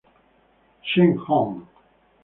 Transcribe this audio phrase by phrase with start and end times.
[0.81, 1.67] Chen Hong.